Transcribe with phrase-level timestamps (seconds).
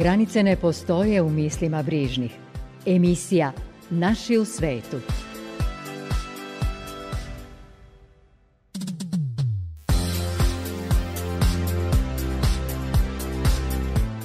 [0.00, 2.30] Granice ne postoje u mislima brižnih.
[2.86, 3.52] Emisija
[3.90, 4.96] Naši u svetu.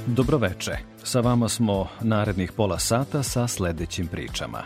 [0.07, 0.71] Dobroveče.
[1.03, 4.63] Sa vama smo narednih pola sata sa sledećim pričama.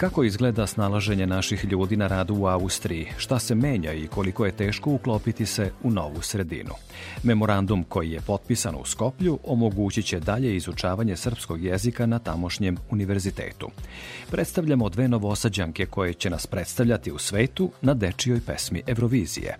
[0.00, 4.52] Kako izgleda snalaženje naših ljudi na radu u Austriji, šta se menja i koliko je
[4.52, 6.70] teško uklopiti se u novu sredinu.
[7.22, 13.70] Memorandum koji je potpisan u Skoplju omogućit će dalje izučavanje srpskog jezika na tamošnjem univerzitetu.
[14.30, 19.56] Predstavljamo dve novosađanke koje će nas predstavljati u svetu na dečijoj pesmi Eurovizije.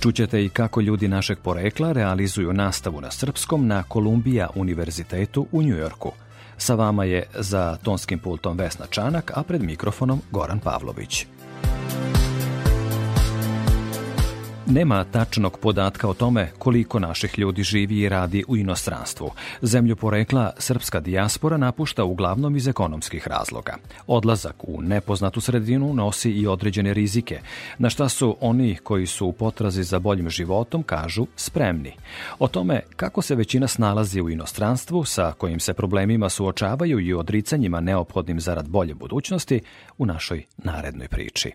[0.00, 6.12] Čućete i kako ljudi našeg porekla realizuju nastavu na srpskom na Kolumbija univerzitetu u Njujorku.
[6.62, 11.26] Sa vama je za tonskim pultom Vesna Čanak, a pred mikrofonom Goran Pavlović.
[14.72, 19.30] Nema tačnog podatka o tome koliko naših ljudi živi i radi u inostranstvu.
[19.62, 23.76] Zemlju porekla srpska dijaspora napušta uglavnom iz ekonomskih razloga.
[24.06, 27.40] Odlazak u nepoznatu sredinu nosi i određene rizike,
[27.78, 31.92] na šta su oni koji su u potrazi za boljim životom kažu spremni.
[32.38, 37.80] O tome kako se većina snalazi u inostranstvu, sa kojim se problemima suočavaju i odricanjima
[37.80, 39.60] neophodnim zarad bolje budućnosti,
[39.98, 41.52] u našoj narednoj priči.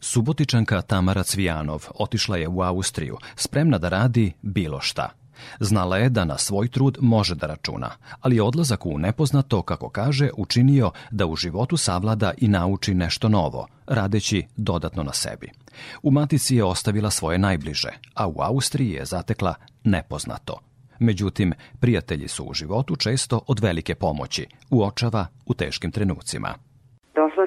[0.00, 5.10] Subotičanka Tamara Cvijanov otišla je u Austriju, spremna da radi bilo šta.
[5.60, 9.88] Znala je da na svoj trud može da računa, ali je odlazak u nepoznato, kako
[9.88, 15.50] kaže, učinio da u životu savlada i nauči nešto novo, radeći dodatno na sebi.
[16.02, 19.54] U matici je ostavila svoje najbliže, a u Austriji je zatekla
[19.84, 20.58] nepoznato.
[20.98, 26.54] Međutim, prijatelji su u životu često od velike pomoći, uočava u teškim trenucima.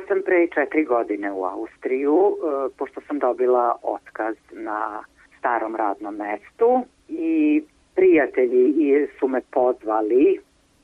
[0.08, 5.04] Sam pre četiri godine u Austriju, e, pošto sam dobila otkaz na
[5.40, 7.64] starom radnom mestu i
[7.96, 10.40] prijatelji su me pozvali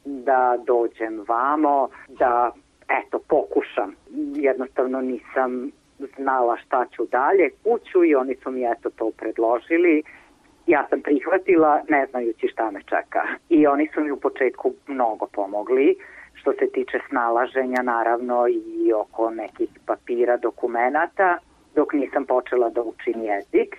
[0.06, 2.52] da dođem vamo, da
[2.90, 3.96] eto pokušam.
[4.36, 5.72] Jednostavno nisam
[6.18, 10.04] znala šta ću dalje kuću i oni su mi eto to predložili.
[10.68, 13.24] Ja sam prihvatila ne znajući šta me čeka.
[13.50, 15.96] I oni su mi u početku mnogo pomogli
[16.34, 21.38] što se tiče snalaženja naravno i oko nekih papira, dokumenata,
[21.76, 23.72] dok nisam počela da učim jezik.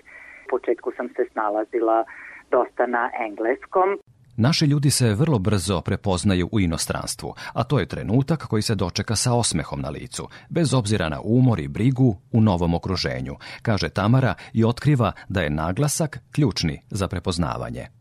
[0.45, 2.03] U početku sam se snalazila
[2.51, 3.99] dosta na engleskom.
[4.37, 9.15] Naši ljudi se vrlo brzo prepoznaju u inostranstvu, a to je trenutak koji se dočeka
[9.15, 14.33] sa osmehom na licu, bez obzira na umor i brigu u novom okruženju, kaže Tamara
[14.53, 18.00] i otkriva da je naglasak ključni za prepoznavanje.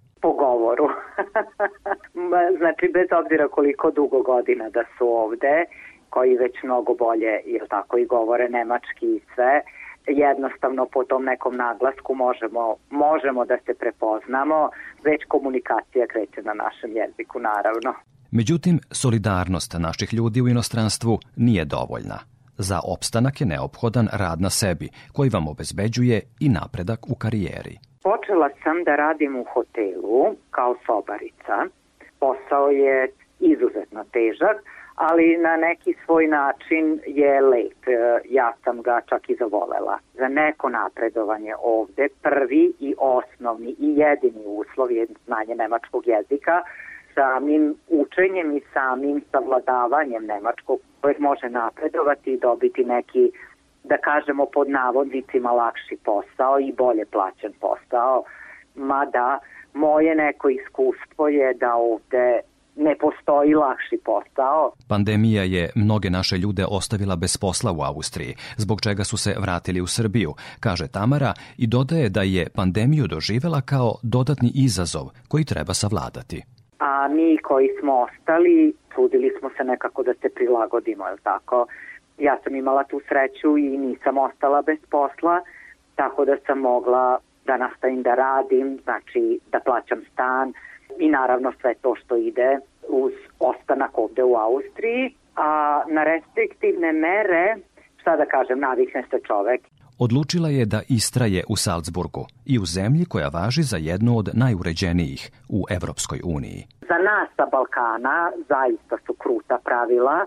[2.58, 5.64] Znači, bez obzira koliko dugo godina da su ovde,
[6.10, 9.62] koji već mnogo bolje, jel tako, i govore nemački i sve,
[10.06, 14.70] jednostavno po tom nekom naglasku možemo, možemo da se prepoznamo,
[15.04, 17.94] već komunikacija kreće na našem jeziku, naravno.
[18.30, 22.18] Međutim, solidarnost naših ljudi u inostranstvu nije dovoljna.
[22.58, 27.89] Za opstanak je neophodan rad na sebi, koji vam obezbeđuje i napredak u karijeri.
[28.02, 31.66] Počela sam da radim u hotelu kao sobarica.
[32.20, 33.08] Posao je
[33.40, 34.56] izuzetno težak,
[34.94, 37.88] ali na neki svoj način je lep.
[37.88, 39.98] E, ja sam ga čak i zavolela.
[40.14, 46.62] Za neko napredovanje ovde prvi i osnovni i jedini uslov je znanje nemačkog jezika
[47.14, 53.32] samim učenjem i samim savladavanjem nemačkog koji može napredovati i dobiti neki
[53.84, 58.24] da kažemo pod navodnicima lakši posao i bolje plaćen posao,
[58.74, 59.38] mada
[59.74, 62.40] moje neko iskustvo je da ovde
[62.76, 64.72] ne postoji lakši posao.
[64.88, 69.80] Pandemija je mnoge naše ljude ostavila bez posla u Austriji, zbog čega su se vratili
[69.80, 75.74] u Srbiju, kaže Tamara i dodaje da je pandemiju doživela kao dodatni izazov koji treba
[75.74, 76.42] savladati.
[76.78, 81.66] A mi koji smo ostali, trudili smo se nekako da se prilagodimo, je tako?
[82.20, 85.40] Ja sam imala tu sreću i nisam ostala bez posla,
[85.94, 90.52] tako da sam mogla da nastavim da radim, znači da plaćam stan
[90.98, 92.58] i naravno sve to što ide
[92.88, 95.14] uz ostanak ovde u Austriji.
[95.36, 97.56] A na restriktivne mere,
[98.00, 99.60] šta da kažem, navikne se čovek.
[99.98, 105.30] odlučila je da istraje u Salzburgu i u zemlji koja važi za jednu od najuređenijih
[105.48, 106.60] u Evropskoj uniji.
[106.80, 110.18] Za nas sa Balkana zaista su kruta pravila,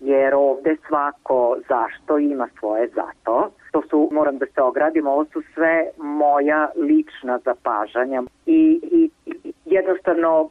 [0.00, 3.50] jer ovde svako zašto ima svoje zato.
[3.72, 9.10] To su, moram da se ogradim, ovo su sve moja lična zapažanja i, i
[9.64, 10.48] jednostavno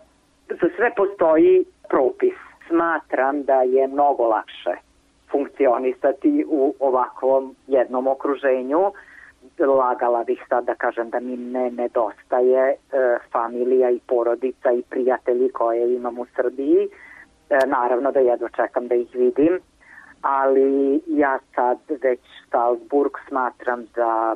[0.50, 2.34] za sve postoji propis.
[2.68, 4.76] Smatram da je mnogo lakše
[5.32, 8.92] funkcionisati u ovakvom jednom okruženju.
[9.60, 12.76] Lagala bih sad da kažem da mi ne nedostaje e,
[13.32, 16.90] familija i porodica i prijatelji koje imam u Srbiji.
[17.50, 19.60] E, naravno da jedva čekam da ih vidim,
[20.22, 22.20] ali ja sad već
[22.52, 24.36] Salzburg smatram za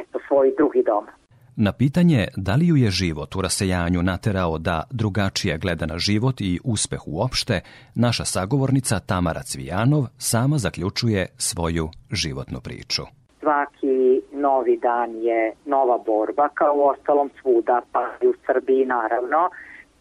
[0.00, 1.06] eto, svoj drugi dom.
[1.56, 6.40] Na pitanje da li ju je život u rasejanju naterao da drugačije gleda na život
[6.40, 7.60] i uspeh uopšte,
[7.94, 13.02] naša sagovornica Tamara Cvijanov sama zaključuje svoju životnu priču.
[13.40, 19.50] Svaki novi dan je nova borba, kao u ostalom svuda, pa i u Srbiji naravno,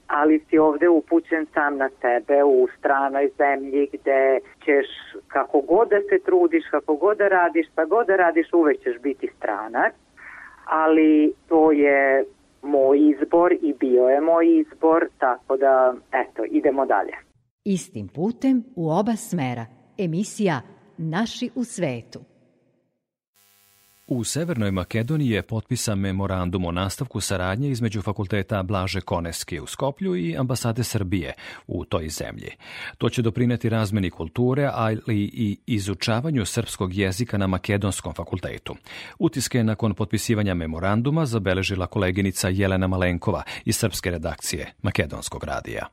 [0.08, 4.88] ali si ovde upućen sam na sebe u stranoj zemlji gde ćeš
[5.28, 8.98] kako god da se trudiš, kako god da radiš, šta god da radiš, uvek ćeš
[9.02, 9.94] biti stranac
[10.66, 12.26] ali to je
[12.62, 17.14] moj izbor i bio je moj izbor, tako da, eto, idemo dalje.
[17.64, 19.66] Istim putem u oba smera.
[19.98, 20.62] Emisija
[20.98, 22.20] Naši u svetu.
[24.08, 30.16] U Severnoj Makedoniji je potpisan memorandum o nastavku saradnje između fakulteta Blaže Koneski u Skoplju
[30.16, 31.34] i ambasade Srbije
[31.68, 32.50] u toj zemlji.
[32.98, 38.76] To će doprineti razmeni kulture, ali i izučavanju srpskog jezika na Makedonskom fakultetu.
[39.20, 45.88] Utiske nakon potpisivanja memoranduma zabeležila koleginica Jelena Malenkova iz srpske redakcije Makedonskog radija.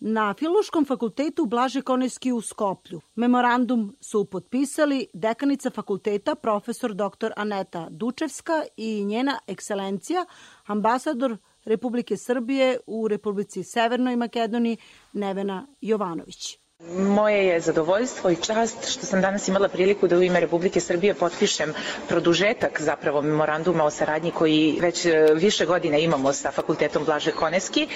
[0.00, 7.32] Na Filološkom fakultetu Blaže Koneski u Skoplju memorandum su potpisali dekanica fakulteta profesor dr.
[7.36, 10.24] Aneta Dučevska i njena ekscelencija
[10.66, 14.76] ambasador Republike Srbije u Republici Severnoj Makedoniji
[15.12, 16.65] Nevena Jovanović.
[16.94, 21.14] Moje je zadovoljstvo i čast što sam danas imala priliku da u ime Republike Srbije
[21.14, 21.72] potpišem
[22.08, 27.88] produžetak zapravo memoranduma o saradnji koji već e, više godina imamo sa Fakultetom Blaže Koneski.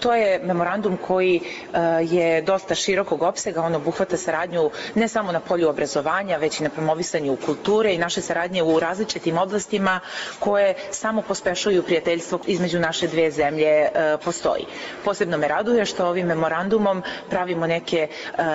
[0.00, 5.40] To je memorandum koji e, je dosta širokog opsega, on obuhvata saradnju ne samo na
[5.40, 10.00] polju obrazovanja, već i na promovisanju kulture i naše saradnje u različitim oblastima
[10.38, 13.90] koje samo pospešuju prijateljstvo između naše dve zemlje e,
[14.24, 14.64] postoji.
[15.04, 18.08] Posebno me raduje što ovim memorandumom pravimo neke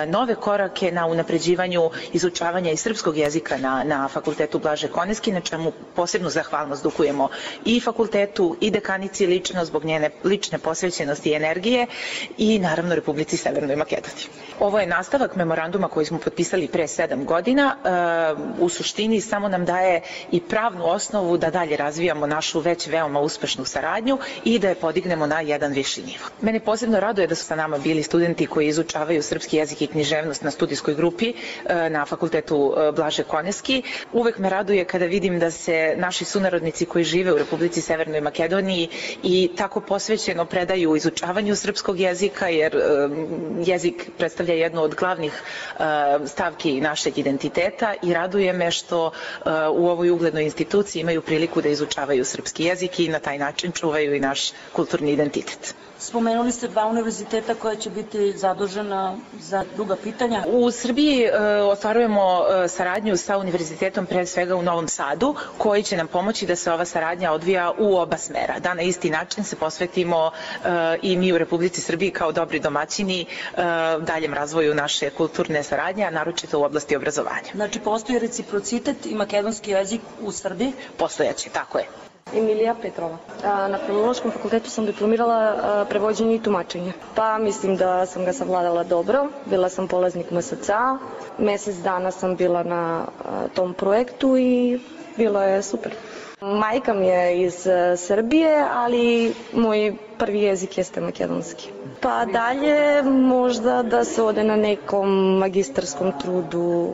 [0.06, 5.72] nove korake na unapređivanju izučavanja i srpskog jezika na, na fakultetu Blaže Koneski, na čemu
[5.96, 7.28] posebnu zahvalnost dukujemo
[7.64, 11.86] i fakultetu i dekanici lično zbog njene lične posvećenosti i energije
[12.38, 14.26] i naravno Republici Severnoj Makedoniji.
[14.60, 17.76] Ovo je nastavak memoranduma koji smo potpisali pre sedam godina.
[17.76, 17.88] E,
[18.60, 20.02] u suštini samo nam daje
[20.32, 25.26] i pravnu osnovu da dalje razvijamo našu već veoma uspešnu saradnju i da je podignemo
[25.26, 26.24] na jedan viši nivo.
[26.40, 29.86] Mene posebno raduje da su sa nama bili studenti koji izučavaju srpski srpski jezik i
[29.86, 31.32] književnost na studijskoj grupi
[31.64, 33.82] e, na fakultetu e, Blaže Koneski.
[34.12, 38.88] Uvek me raduje kada vidim da se naši sunarodnici koji žive u Republici Severnoj Makedoniji
[39.22, 42.80] i tako posvećeno predaju izučavanju srpskog jezika, jer e,
[43.64, 45.32] jezik predstavlja jednu od glavnih
[46.26, 49.10] stavki našeg identiteta i raduje me što
[49.74, 54.14] u ovoj uglednoj instituciji imaju priliku da izučavaju srpski jezik i na taj način čuvaju
[54.14, 55.74] i naš kulturni identitet.
[56.08, 60.44] Spomenuli ste dva univerziteta koja će biti zadužena za druga pitanja.
[60.46, 62.22] U Srbiji e, ostvarujemo
[62.64, 66.72] e, saradnju sa univerzitetom pre svega u Novom Sadu, koji će nam pomoći da se
[66.72, 68.58] ova saradnja odvija u oba smera.
[68.58, 70.68] Da na isti način se posvetimo e,
[71.02, 73.26] i mi u Republici Srbiji kao dobri domaćini e,
[74.00, 77.52] daljem razvoju naše kulturne saradnje, a naročito u oblasti obrazovanja.
[77.54, 80.72] Znači, postoji reciprocitet i makedonski jezik u Srbiji?
[80.96, 82.07] Postojaće, tako je.
[82.34, 83.16] Emilija Petrova.
[83.44, 85.56] Na Filološkom fakultetu sam diplomirala
[85.88, 86.92] prevođenje i tumačenje.
[87.14, 89.26] Pa mislim da sam ga savladala dobro.
[89.46, 90.98] Bila sam polaznik MSCA.
[91.38, 93.04] Mesec dana sam bila na
[93.54, 94.80] tom projektu i
[95.16, 95.92] bilo je super.
[96.40, 97.66] Majka mi je iz
[97.96, 101.70] Srbije, ali moj prvi jezik jeste makedonski.
[102.00, 106.92] Pa dalje možda da se ode na nekom magistarskom trudu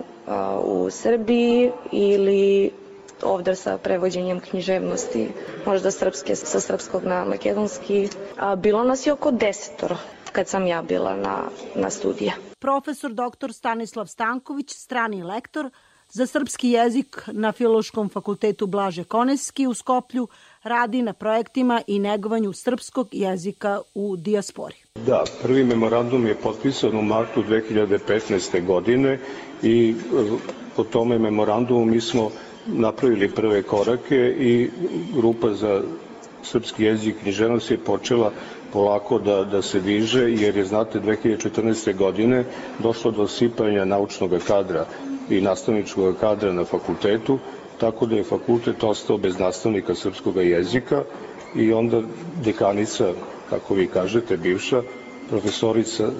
[0.64, 2.70] u Srbiji ili
[3.24, 5.28] ovde sa prevođenjem književnosti,
[5.66, 8.08] možda srpske sa srpskog na makedonski.
[8.38, 9.96] A, bilo nas je oko desetoro
[10.32, 11.38] kad sam ja bila na,
[11.74, 12.32] na studije.
[12.58, 13.52] Profesor dr.
[13.52, 15.70] Stanislav Stanković, strani lektor,
[16.08, 20.28] za srpski jezik na Filološkom fakultetu Blaže Koneski u Skoplju
[20.62, 24.74] radi na projektima i negovanju srpskog jezika u dijaspori.
[25.06, 28.66] Da, prvi memorandum je potpisan u martu 2015.
[28.66, 29.18] godine
[29.62, 30.36] i e,
[30.76, 32.30] po tome memorandumu mi smo
[32.66, 34.70] napravili prve korake i
[35.14, 35.82] grupa za
[36.42, 38.32] srpski jezik i književnost je počela
[38.72, 41.96] polako da, da se diže, jer je, znate, 2014.
[41.96, 42.44] godine
[42.78, 44.86] došlo do sipanja naučnog kadra
[45.30, 47.38] i nastavničkog kadra na fakultetu,
[47.78, 51.02] tako da je fakultet ostao bez nastavnika srpskog jezika
[51.56, 52.02] i onda
[52.44, 53.12] dekanica,
[53.50, 54.82] kako vi kažete, bivša,
[55.30, 56.10] profesorica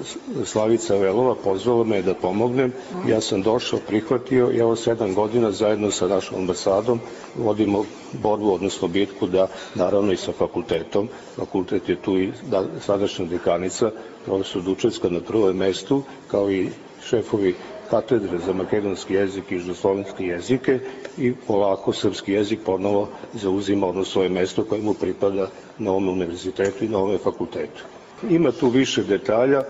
[0.44, 2.72] Slavica Velova pozvala me da pomognem.
[3.08, 7.00] Ja sam došao, prihvatio i evo sedam godina zajedno sa našom ambasadom
[7.36, 11.08] vodimo borbu, odnosno bitku da naravno i sa fakultetom.
[11.36, 13.90] Fakultet je tu i da, sadašnja dekanica,
[14.24, 16.68] profesor Dučevska na prvom mestu, kao i
[17.04, 17.54] šefovi
[17.90, 20.78] katedre za makedonski jezik i žuslovenski jezike
[21.18, 26.84] i polako srpski jezik ponovo zauzima ono svoje mesto koje mu pripada na ovom univerzitetu
[26.84, 27.84] i na ovom fakultetu.
[28.30, 29.62] Ima tu više detalja.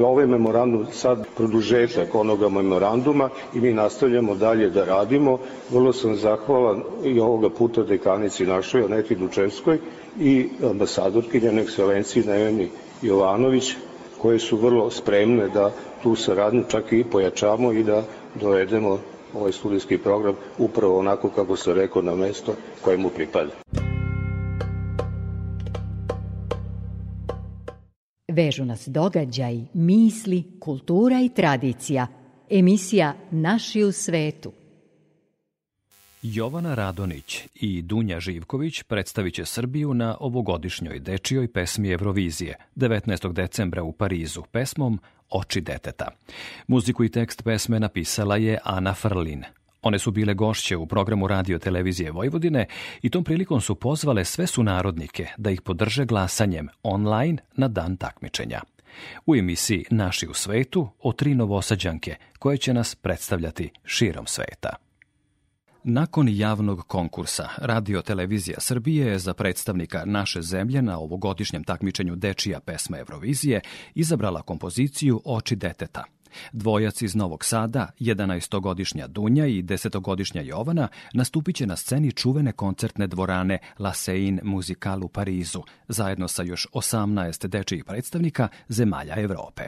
[0.00, 5.38] Ovaj memorandum sad produžetak onoga memoranduma i mi nastavljamo dalje da radimo.
[5.70, 9.78] Vrlo sam zahvalan i ovoga puta dekanici našoj, Aneti Dučevskoj
[10.20, 12.68] i ambasadorki njene ekscelenciji Neveni
[13.02, 13.74] Jovanović,
[14.18, 18.02] koje su vrlo spremne da tu saradnju čak i pojačamo i da
[18.40, 18.98] dovedemo
[19.34, 22.54] ovaj studijski program upravo onako kako se rekao na mesto
[22.84, 23.61] koje mu pripada.
[28.32, 32.06] Vežu nas događaj, misli, kultura i tradicija.
[32.50, 34.52] Emisija Naši u svetu.
[36.22, 43.32] Jovana Radonić i Dunja Živković predstavit će Srbiju na ovogodišnjoj dečijoj pesmi Eurovizije 19.
[43.32, 46.08] decembra u Parizu pesmom Oči deteta.
[46.66, 49.44] Muziku i tekst pesme napisala je Ana Frlin.
[49.82, 52.66] One su bile gošće u programu radio televizije Vojvodine
[53.02, 58.60] i tom prilikom su pozvale sve sunarodnike da ih podrže glasanjem online na dan takmičenja.
[59.26, 64.76] U emisiji Naši u svetu o tri novosađanke koje će nas predstavljati širom sveta.
[65.84, 72.60] Nakon javnog konkursa, Radio Televizija Srbije je za predstavnika naše zemlje na ovogodišnjem takmičenju Dečija
[72.60, 73.60] pesma Eurovizije
[73.94, 76.04] izabrala kompoziciju Oči deteta–
[76.52, 83.06] Dvojac iz Novog Sada, 11-godišnja Dunja i 10-godišnja Jovana, nastupit će na sceni čuvene koncertne
[83.06, 89.62] dvorane La Seine Musical u Parizu, zajedno sa još 18 dečijih predstavnika zemalja Evrope.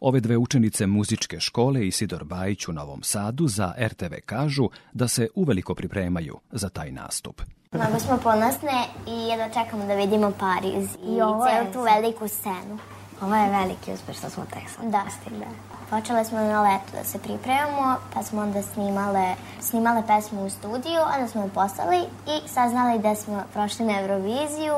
[0.00, 5.28] Ove dve učenice muzičke škole Isidor Bajić u Novom Sadu za RTV kažu da se
[5.34, 7.42] uveliko pripremaju za taj nastup.
[7.72, 12.78] Mnogo smo ponosne i jedva čekamo da vidimo Pariz i, I celu tu veliku scenu.
[13.20, 15.04] Ovo je veliki uspeh što smo tek sad da.
[15.38, 15.75] da.
[15.90, 21.00] Počele smo na letu da se pripremamo, pa smo onda snimale, snimale pesmu u studiju,
[21.14, 24.74] onda smo je poslali i saznali da smo prošli na Euroviziju,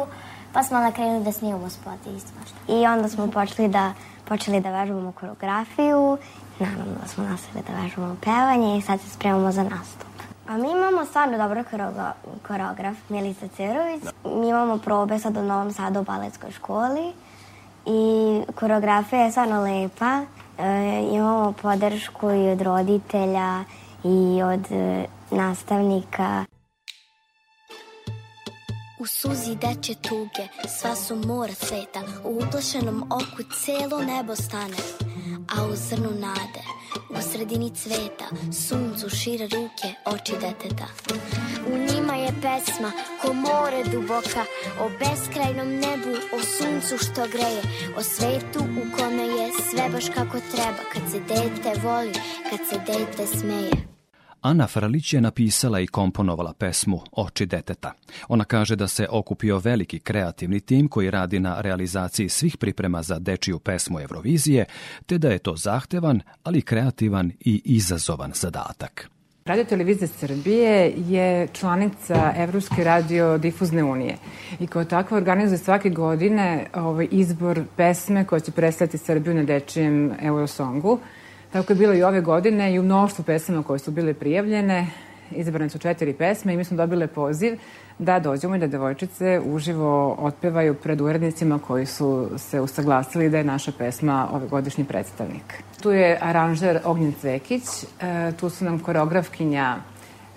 [0.53, 2.33] pa smo onda krenuli da snimamo spot i isto
[2.69, 3.93] I onda smo počeli da,
[4.25, 6.19] počeli da vežbamo koreografiju,
[6.59, 10.09] naravno da smo nastavili da vežbamo pevanje i sad se spremamo za nastup.
[10.49, 11.65] A mi imamo stvarno dobro
[12.47, 14.03] koreograf, Milica Cerović.
[14.25, 17.13] Mi imamo probe sad u Novom Sadu u baletskoj školi
[17.87, 20.23] i koreografija je stvarno lepa.
[20.59, 23.65] E, imamo podršku i od roditelja
[24.05, 26.45] i od e, nastavnika.
[29.01, 34.77] U suzi deče tuge, sva su mora sveta, u uplašenom oku celo nebo stane,
[35.57, 36.65] a u zrnu nade,
[37.11, 40.87] u sredini cveta, suncu šire ruke, oči deteta.
[41.67, 41.98] U njima
[42.29, 44.43] je pesma ko more duboka,
[44.81, 47.63] o beskrajnom nebu, o suncu što greje,
[47.97, 52.13] o svetu u kome je sve baš kako treba, kad se dete voli,
[52.51, 53.73] kad se dete smeje.
[54.41, 57.93] Ana Fralić je napisala i komponovala pesmu Oči deteta.
[58.29, 63.19] Ona kaže da se okupio veliki kreativni tim koji radi na realizaciji svih priprema za
[63.19, 64.65] dečiju pesmu Eurovizije,
[65.07, 69.18] te da je to zahtevan, ali kreativan i izazovan zadatak.
[69.49, 74.17] Radio Televizija Srbije je članica Evropske radiodifuzne unije
[74.61, 80.13] i kao takva organizuje svake godine ovaj izbor pesme koja će predstaviti Srbiju na dečijem
[80.23, 80.99] Eurosongu.
[81.53, 84.87] Tako je bilo i ove godine i u mnoštvu pesama koje su bile prijavljene.
[85.31, 87.59] Izabrane su četiri pesme i mi smo dobile poziv
[87.99, 93.45] da dođemo i da devojčice uživo otpevaju pred urednicima koji su se usaglasili da je
[93.45, 95.63] naša pesma ove godišnji predstavnik.
[95.83, 97.63] Tu je aranžer Ognjen Cvekić,
[98.01, 99.77] e, tu su nam koreografkinja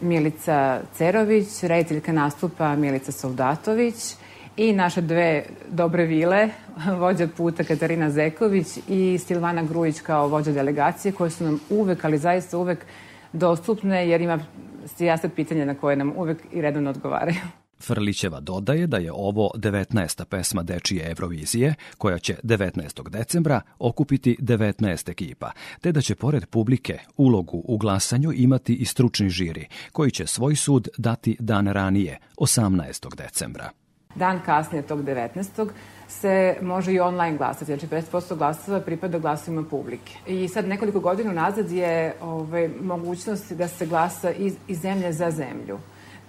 [0.02, 4.16] Milica Cerović, rediteljka nastupa Milica Soldatović,
[4.58, 6.50] i naše dve dobre vile,
[7.00, 12.18] vođa puta Katarina Zeković i Silvana Grujić kao vođa delegacije, koje su nam uvek, ali
[12.18, 12.86] zaista uvek
[13.34, 14.40] dostupne jer ima
[14.86, 17.40] sijasat pitanja na koje nam uvek i redovno odgovaraju.
[17.82, 20.26] Frlićeva dodaje da je ovo 19.
[20.26, 23.10] pesma Dečije Eurovizije, koja će 19.
[23.10, 29.30] decembra okupiti 19 ekipa, te da će pored publike ulogu u glasanju imati i stručni
[29.30, 33.16] žiri, koji će svoj sud dati dan ranije, 18.
[33.16, 33.81] decembra.
[34.16, 35.70] Dan kasnije tog 19
[36.08, 40.14] se može i online glasati, znači 50% glasova pripada glasovima publike.
[40.28, 45.32] I sad nekoliko godina nazad je ovaj, mogućnost da se glasa iz, iz zemlje za
[45.32, 45.80] zemlju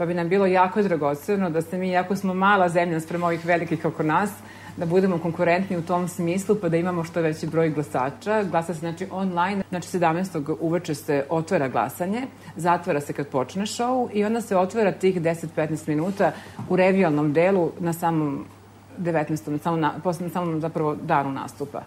[0.02, 3.46] pa bi nam bilo jako dragoceno da se mi, jako smo mala zemlja sprem ovih
[3.46, 4.30] velikih oko nas,
[4.76, 8.42] da budemo konkurentni u tom smislu pa da imamo što veći broj glasača.
[8.42, 10.56] Glasa se znači online, znači 17.
[10.60, 12.22] uveče se otvara glasanje,
[12.56, 16.32] zatvara se kad počne show i onda se otvara tih 10-15 minuta
[16.68, 18.44] u revijalnom delu na samom
[18.98, 19.50] 19.
[19.50, 21.82] na samom, na, na samom zapravo danu nastupa.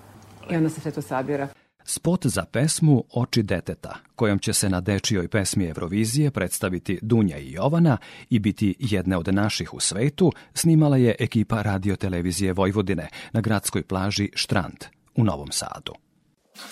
[0.50, 1.48] I onda se sve to sabira.
[1.88, 7.52] Spot za pesmu Oči deteta, kojom će se na dečijoj pesmi Eurovizije predstaviti Dunja i
[7.52, 7.98] Jovana
[8.30, 14.30] i biti jedne od naših u svetu, snimala je ekipa radiotelevizije Vojvodine na gradskoj plaži
[14.34, 15.94] Štrand u Novom Sadu.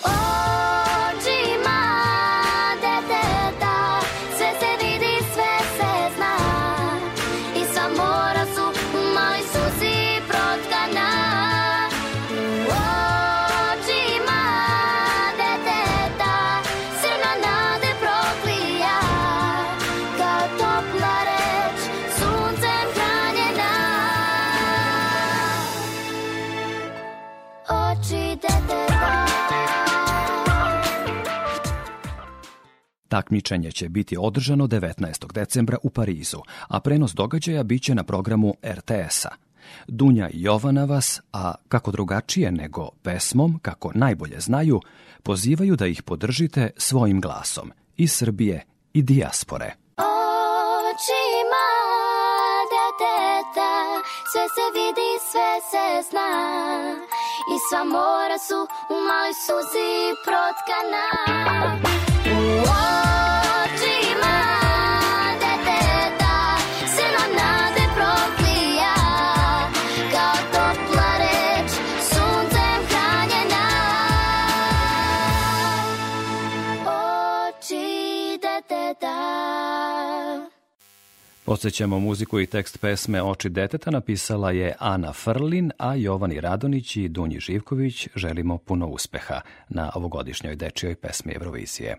[0.06, 0.43] Oh!
[33.14, 35.34] Takmičenje će biti održano 19.
[35.34, 39.30] decembra u Parizu, a prenos događaja biće na programu RTS-a.
[39.88, 44.82] Dunja i Jovana vas, a kako drugačije nego pesmom, kako najbolje znaju,
[45.24, 49.74] pozivaju da ih podržite svojim glasom iz Srbije i dijaspore.
[50.90, 51.66] Očima
[52.74, 53.74] deteta,
[54.32, 56.32] sve se vidi, sve se zna
[57.54, 59.92] i sva mora su u maloj suzi
[60.26, 62.03] protkana.
[81.46, 87.08] Podsećamo muziku i tekst pesme Oči deteta napisala je Ana Frlin, a Jovani Radonić i
[87.08, 91.98] Dunji Živković želimo puno uspeha na ovogodišnjoj dečijoj pesmi Eurovizije.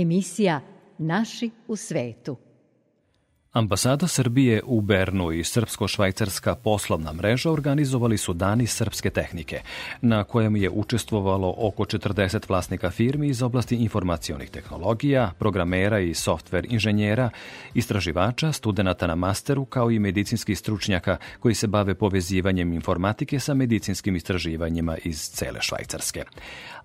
[0.00, 0.60] Emisija
[0.98, 2.36] Naši u svetu.
[3.52, 9.60] Ambasada Srbije u Bernu i Srpsko-švajcarska poslovna mreža organizovali su Dani srpske tehnike,
[10.00, 16.66] na kojem je učestvovalo oko 40 vlasnika firmi iz oblasti informacionih tehnologija, programera i softver
[16.70, 17.30] inženjera,
[17.74, 24.16] istraživača, studenta na masteru, kao i medicinskih stručnjaka koji se bave povezivanjem informatike sa medicinskim
[24.16, 26.24] istraživanjima iz cele Švajcarske.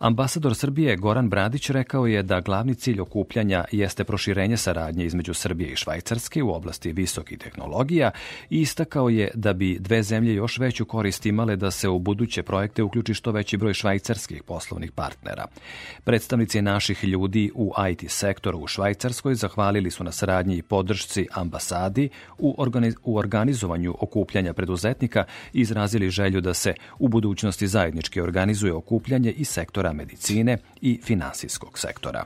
[0.04, 5.72] Ambasador Srbije Goran Bradić rekao je da glavni cilj okupljanja jeste proširenje saradnje između Srbije
[5.72, 8.12] i Švajcarske u oblasti visokih tehnologija
[8.50, 12.44] i istakao je da bi dve zemlje još veću korist imale da se u buduće
[12.44, 15.46] projekte uključi što veći broj švajcarskih poslovnih partnera.
[16.04, 22.10] Predstavnici naših ljudi u IT sektoru u Švajcarskoj zahvalili su na saradnji i podršci ambasadi
[22.38, 28.74] u, organiz u organizovanju okupljanja preduzetnika i izrazili želju da se u budućnosti zajednički organizuje
[28.74, 32.26] okupljanje i sektora medicine i finansijskog sektora.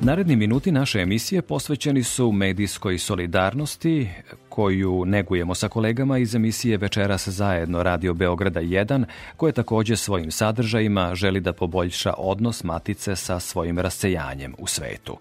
[0.00, 4.08] Naredni minuti naše emisije posvećeni su medijskoj solidarnosti
[4.56, 9.04] koju negujemo sa kolegama iz emisije Večeras zajedno Radio Beograda 1,
[9.36, 15.16] koje takođe svojim sadržajima želi da poboljša odnos matice sa svojim rasejanjem u svetu.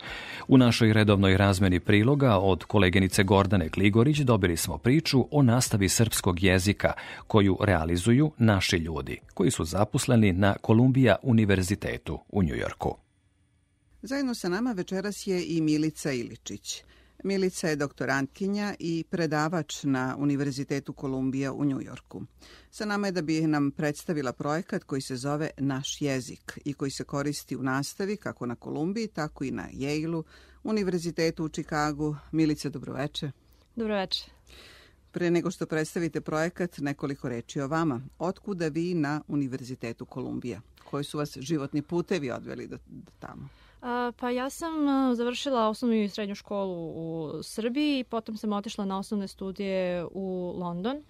[0.47, 6.43] U našoj redovnoj razmeni priloga od koleginice Gordane Gligorić dobili smo priču o nastavi srpskog
[6.43, 6.93] jezika
[7.27, 12.95] koju realizuju naši ljudi, koji su zaposleni na Kolumbija univerzitetu u Njujorku.
[14.01, 16.83] Zajedno sa nama večeras je i Milica Iličić.
[17.25, 22.23] Milica je doktorantkinja i predavač na Univerzitetu Kolumbija u Njujorku.
[22.71, 26.91] Sa nama je da bi nam predstavila projekat koji se zove Naš jezik i koji
[26.91, 30.23] se koristi u nastavi kako na Kolumbiji, tako i na Yale-u,
[30.63, 32.15] Univerzitetu u Čikagu.
[32.31, 33.31] Milica, dobroveče.
[33.75, 34.25] Dobroveče.
[35.11, 38.01] Pre nego što predstavite projekat, nekoliko reči o vama.
[38.19, 40.61] Otkuda vi na Univerzitetu Kolumbija?
[40.83, 43.49] Koji su vas životni putevi odveli do, do tamo?
[44.17, 44.73] Pa ja sam
[45.15, 51.03] završila osnovnu i srednju školu u Srbiji, potom sam otišla na osnovne studije u London.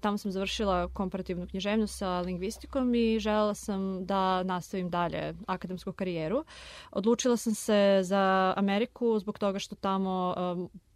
[0.00, 6.44] Tamo sam završila komparativnu književnost sa lingvistikom i želela sam da nastavim dalje akademsku karijeru.
[6.90, 10.34] Odlučila sam se za Ameriku zbog toga što tamo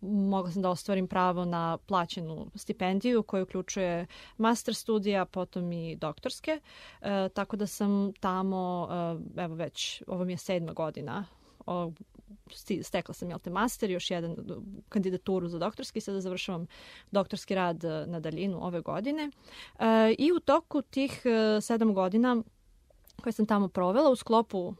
[0.02, 6.60] mogla sam da ostvarim pravo na plaćenu stipendiju koja uključuje master studija, potom i doktorske.
[7.00, 8.88] E, tako da sam tamo,
[9.36, 11.21] e, evo već, ovo mi je sedma godina
[11.66, 11.92] o,
[12.83, 14.37] stekla sam jel te master, još jedan
[14.88, 16.66] kandidaturu za doktorski, sada završavam
[17.11, 19.31] doktorski rad na daljinu ove godine.
[19.79, 22.42] E, I u toku tih e, sedam godina
[23.22, 24.75] koje sam tamo provela u sklopu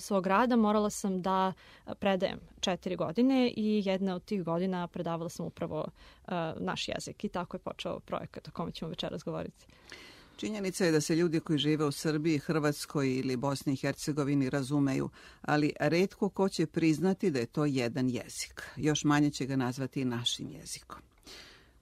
[0.00, 1.52] svog rada morala sam da
[1.98, 5.86] predajem četiri godine i jedna od tih godina predavala sam upravo
[6.56, 9.66] naš jezik i tako je počeo projekat o kome ćemo večeras govoriti.
[10.38, 15.10] Činjenica je da se ljudi koji žive u Srbiji, Hrvatskoj ili Bosni i Hercegovini razumeju,
[15.42, 18.62] ali redko ko će priznati da je to jedan jezik.
[18.76, 21.02] Još manje će ga nazvati našim jezikom.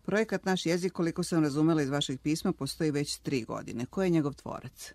[0.03, 3.87] Projekat Naš jezik, koliko sam razumela iz vašeg pisma, postoji već tri godine.
[3.87, 4.93] Ko je njegov tvorac?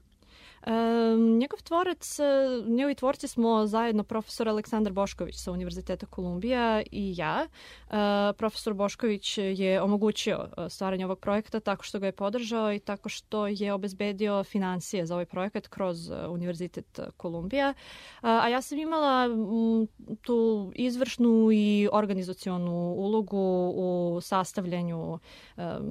[0.67, 2.24] Um, njegov tvorac, e,
[2.67, 7.47] njegovi tvorci smo zajedno profesor Aleksandar Bošković sa Univerziteta Kolumbija i ja.
[7.88, 7.95] Uh,
[8.38, 13.10] profesor Bošković je omogućio e, stvaranje ovog projekta tako što ga je podržao i tako
[13.10, 17.74] što je obezbedio financije za ovaj projekat kroz Univerzitet Kolumbija.
[18.21, 19.88] A ja sam imala m,
[20.21, 25.19] tu izvršnu i organizacionu ulogu u sastavljanju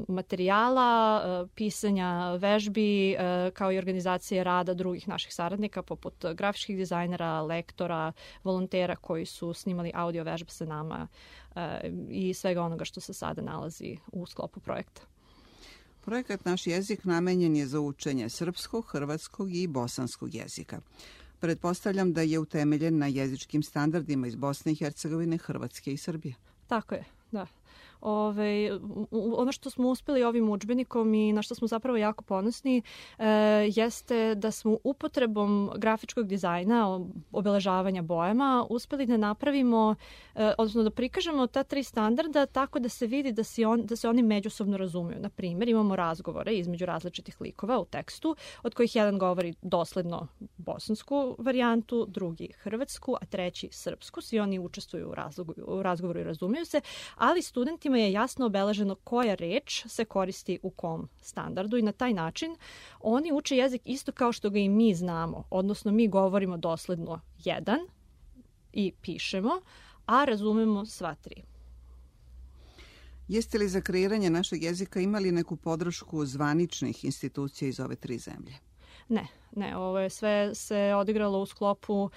[0.09, 1.21] materijala,
[1.55, 3.17] pisanja vežbi,
[3.55, 8.13] kao i organizacije rada rada drugih naših saradnika, poput grafičkih dizajnera, lektora,
[8.45, 11.09] volontera koji su snimali audio vežbe sa nama
[11.55, 15.03] e, i svega onoga što se sada nalazi u sklopu projekta.
[16.05, 20.81] Projekat Naš jezik namenjen je za učenje srpskog, hrvatskog i bosanskog jezika.
[21.41, 26.35] Pretpostavljam da je utemeljen na jezičkim standardima iz Bosne i Hercegovine, Hrvatske i Srbije.
[26.69, 27.47] Tako je, da.
[28.01, 28.79] Ove,
[29.11, 32.83] ono što smo uspeli ovim učbenikom i na što smo zapravo jako ponosni
[33.19, 33.27] e,
[33.75, 37.01] jeste da smo upotrebom grafičkog dizajna,
[37.33, 39.95] obeležavanja bojama, uspeli da napravimo,
[40.35, 43.97] e, odnosno da prikažemo ta tri standarda tako da se vidi da se, on, da
[43.97, 45.21] se oni međusobno razumiju.
[45.21, 51.37] Na primjer, imamo razgovore između različitih likova u tekstu, od kojih jedan govori dosledno bosansku
[51.39, 54.21] varijantu, drugi hrvatsku, a treći srpsku.
[54.21, 56.81] Svi oni učestvuju u, razgovoru, u razgovoru i razumiju se,
[57.17, 61.93] ali studenti studentima je jasno obeleženo koja reč se koristi u kom standardu i na
[61.93, 62.57] taj način
[63.01, 67.79] oni uče jezik isto kao što ga i mi znamo, odnosno mi govorimo dosledno jedan
[68.73, 69.61] i pišemo,
[70.07, 71.43] a razumemo sva tri.
[73.29, 78.70] Jeste li za kreiranje našeg jezika imali neku podršku zvaničnih institucija iz ove tri zemlje?
[79.09, 82.11] Ne, Ne, ovo je sve se odigralo u sklopu, uh,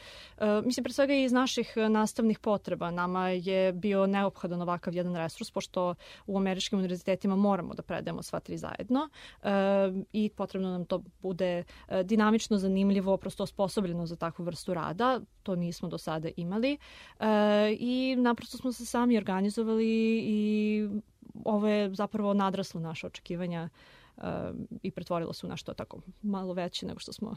[0.65, 2.91] mislim, pre svega iz naših nastavnih potreba.
[2.91, 5.95] Nama je bio neophodan ovakav jedan resurs, pošto
[6.27, 9.09] u američkim univerzitetima moramo da predajemo sva tri zajedno
[9.41, 9.49] uh,
[10.13, 11.63] i potrebno nam to bude
[12.03, 15.19] dinamično, zanimljivo, prosto osposobljeno za takvu vrstu rada.
[15.43, 16.77] To nismo do sada imali.
[17.79, 20.87] I naprosto smo se sami organizovali i
[21.45, 24.02] ovo je zapravo nadraslo naše očekivanja uh,
[24.83, 27.35] i pretvorilo se u nešto tako malo veće nego što smo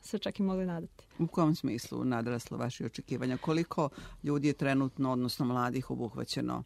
[0.00, 1.04] se čak i mogli nadati.
[1.18, 3.36] U kom smislu nadraslo vaše očekivanja?
[3.36, 3.88] Koliko
[4.22, 6.62] ljudi je trenutno, odnosno mladih, obuhvaćeno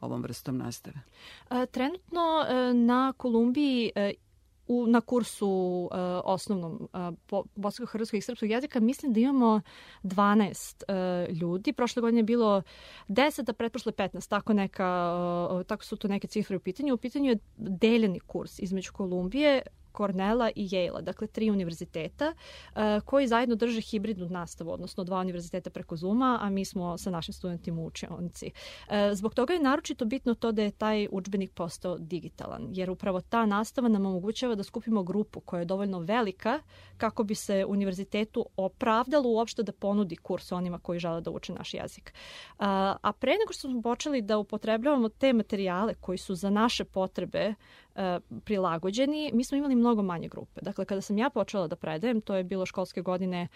[0.00, 1.00] ovom vrstom nastave?
[1.70, 4.12] Trenutno e, na Kolumbiji e,
[4.68, 6.88] u, na kursu uh, osnovnom
[7.30, 9.60] uh, bosansko-hrvatskog i srpskog jezika mislim da imamo
[10.02, 11.72] 12 uh, ljudi.
[11.72, 12.62] Prošle godine je bilo
[13.08, 14.28] 10, a pretprošle 15.
[14.28, 15.14] Tako, neka,
[15.50, 16.94] uh, tako su to neke cifre u pitanju.
[16.94, 19.62] U pitanju je deljeni kurs između Kolumbije,
[19.96, 25.70] Cornella i Yale, dakle tri univerziteta uh, koji zajedno drže hibridnu nastavu, odnosno dva univerziteta
[25.70, 28.50] preko Zuma, a mi smo sa našim studentima u učionici.
[28.88, 33.20] Uh, zbog toga je naročito bitno to da je taj učbenik postao digitalan, jer upravo
[33.20, 36.60] ta nastava nam omogućava da skupimo grupu koja je dovoljno velika
[36.96, 41.74] kako bi se univerzitetu opravdalo uopšte da ponudi kurs onima koji žele da uče naš
[41.74, 42.14] jezik.
[42.58, 42.64] Uh,
[43.02, 47.54] a pre nego što smo počeli da upotrebljavamo te materijale koji su za naše potrebe
[48.44, 50.60] prilagođeni, mi smo imali mnogo manje grupe.
[50.62, 53.48] Dakle, kada sam ja počela da predajem, to je bilo školske godine,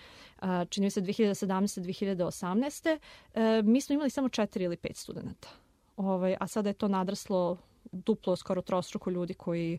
[0.43, 2.99] e, čini mi se 2017-2018,
[3.35, 5.49] e, mi smo imali samo četiri ili pet studenta.
[5.97, 7.59] Ovaj, a sada je to nadraslo
[7.93, 9.79] duplo, skoro trostruko ljudi koji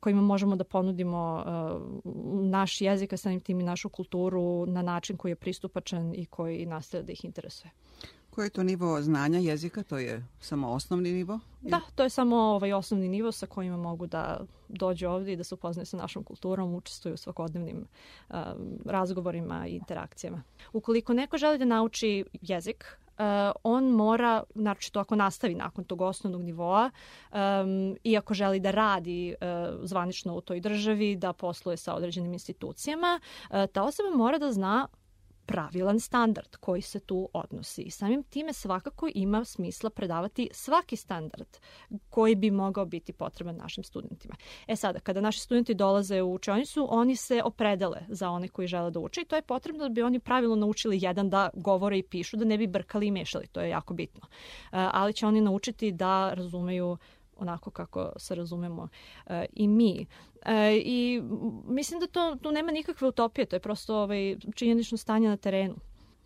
[0.00, 1.44] kojima možemo da ponudimo
[2.42, 6.66] naš jezik, a samim tim i našu kulturu na način koji je pristupačan i koji
[6.66, 7.70] nastavlja da ih interesuje.
[8.34, 9.82] Koji je to nivo znanja jezika?
[9.82, 11.40] To je samo osnovni nivo?
[11.60, 15.44] Da, to je samo ovaj osnovni nivo sa kojima mogu da dođu ovde i da
[15.44, 17.86] se upoznaju sa našom kulturom, učestvuju u svakodnevnim
[18.28, 18.36] uh,
[18.84, 20.42] razgovorima i interakcijama.
[20.72, 22.84] Ukoliko neko želi da nauči jezik,
[23.18, 23.24] uh,
[23.62, 26.90] on mora, naročito ako nastavi nakon tog osnovnog nivoa
[27.32, 32.32] um, i ako želi da radi uh, zvanično u toj državi, da posluje sa određenim
[32.32, 34.88] institucijama, uh, ta osoba mora da zna
[35.46, 37.90] pravilan standard koji se tu odnosi.
[37.90, 41.46] Samim time svakako ima smisla predavati svaki standard
[42.10, 44.34] koji bi mogao biti potreban našim studentima.
[44.66, 48.90] E sada, kada naši studenti dolaze u učionicu, oni se opredele za one koji žele
[48.90, 52.02] da uče i to je potrebno da bi oni pravilno naučili jedan da govore i
[52.02, 54.26] pišu, da ne bi brkali i mešali, to je jako bitno.
[54.26, 54.28] E,
[54.72, 56.96] ali će oni naučiti da razumeju
[57.36, 58.88] onako kako se razumemo
[59.26, 60.06] e, i mi.
[60.44, 61.22] E, I
[61.66, 65.74] mislim da to, tu nema nikakve utopije, to je prosto ovaj, činjenično stanje na terenu.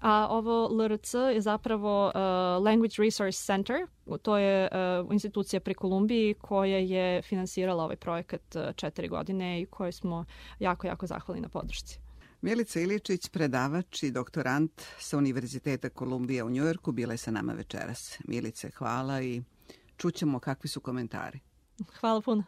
[0.00, 2.14] a ovo LRC je zapravo uh,
[2.64, 3.76] Language Resource Center,
[4.22, 9.66] to je uh, institucija pri Kolumbiji koja je finansirala ovaj projekat uh, četiri godine i
[9.66, 10.24] kojoj smo
[10.58, 11.98] jako, jako zahvali na podršci.
[12.42, 18.18] Milica Iličić, predavač i doktorant sa Univerziteta Kolumbija u Njujorku, bila je sa nama večeras.
[18.24, 19.42] Milice, hvala i
[19.96, 21.40] čućemo kakvi su komentari.
[22.00, 22.44] Hvala puno.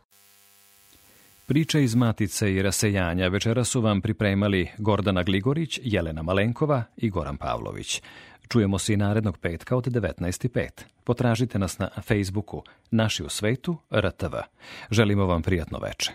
[1.52, 7.36] Priče iz Matice i rasejanja večera su vam pripremali Gordana Gligorić, Jelena Malenkova i Goran
[7.36, 8.02] Pavlović.
[8.48, 10.68] Čujemo se i narednog petka od 19.05.
[11.04, 14.34] Potražite nas na Facebooku Naši u svetu RTV.
[14.90, 16.12] Želimo vam prijatno veče.